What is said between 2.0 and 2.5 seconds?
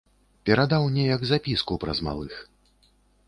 малых.